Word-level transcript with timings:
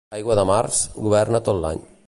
Aigua 0.19 0.37
de 0.39 0.45
març, 0.51 0.79
governa 1.09 1.43
tot 1.51 1.63
l'any. 1.67 1.89